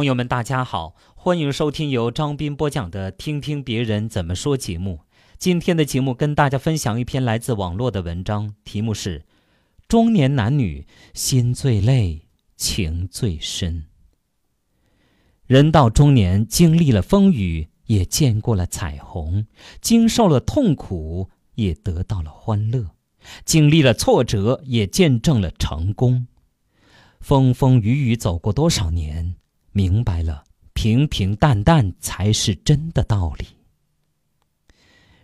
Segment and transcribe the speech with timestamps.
[0.00, 5.00] 朋友们，大家好，欢迎收听由张斌播讲的《听听别人怎么说》节目。
[5.38, 9.18] 今天的节目跟大家分享一篇来自网络的文章，题目是
[9.86, 12.22] 《中年男女心最累，
[12.56, 13.74] 情最深》。
[15.46, 19.44] 人到中年，经历了风雨，也见过了彩虹；
[19.82, 22.94] 经受了痛苦，也得到了欢乐；
[23.44, 26.26] 经历了挫折，也见证了成功。
[27.20, 29.34] 风风雨雨走过多少年？
[29.72, 33.46] 明白了，平平淡淡才是真的道理。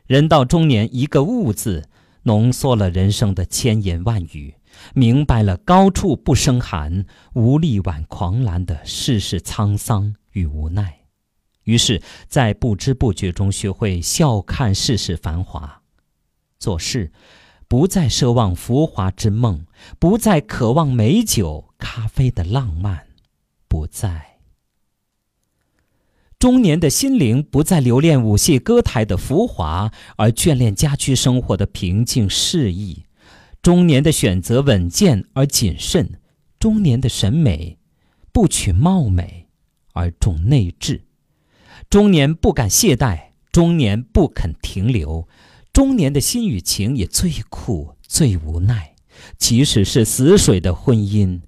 [0.07, 1.89] 人到中年，一个“悟”字，
[2.23, 4.55] 浓缩了人生的千言万语。
[4.95, 11.01] 明白了，高处不胜寒，无力挽狂澜的世事沧桑与无奈。
[11.65, 15.83] 于是，在不知不觉中，学会笑看世事繁华，
[16.59, 17.11] 做事
[17.67, 19.67] 不再奢望浮华之梦，
[19.99, 23.09] 不再渴望美酒咖啡的浪漫，
[23.67, 24.36] 不再。
[26.39, 33.05] 中年的心灵不再留恋舞榭歌台的浮华，而眷恋家居生活的平静适意；
[33.63, 36.05] 中年的选择稳健而谨慎；
[36.59, 37.79] 中年的审美
[38.33, 39.49] 不取貌美，
[39.95, 41.05] 而重内质；
[41.89, 45.27] 中年不敢懈怠，中年不肯停留；
[45.73, 48.95] 中年的心与情也最苦最无奈，
[49.39, 51.41] 即使是死水的婚姻，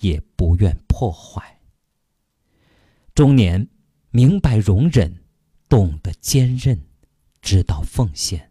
[0.00, 1.60] 也不愿破坏。
[3.14, 3.68] 中年。
[4.10, 5.18] 明白容忍，
[5.68, 6.80] 懂得坚韧，
[7.42, 8.50] 知道奉献。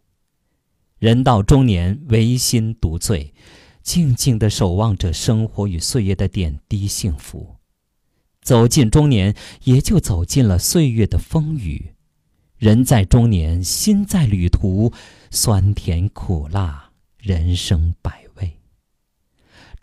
[0.98, 3.34] 人到中年，唯心独醉，
[3.82, 7.56] 静静地守望着生活与岁月的点滴幸福。
[8.40, 11.94] 走进中年，也就走进了岁月的风雨。
[12.56, 14.92] 人在中年，心在旅途，
[15.30, 18.60] 酸甜苦辣，人生百味。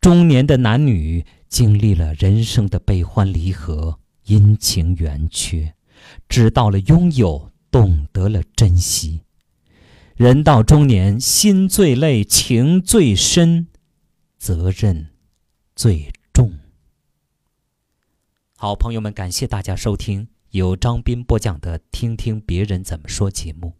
[0.01, 3.99] 中年的男女经历了人生的悲欢离合。
[4.25, 5.75] 阴晴圆缺，
[6.27, 9.21] 知道了拥有，懂得了珍惜。
[10.15, 13.67] 人到中年，心最累，情最深，
[14.37, 15.09] 责任
[15.75, 16.57] 最重。
[18.55, 23.73] 好，朋友们，感谢大家收听由张斌播讲的《听听别人怎么说》节目。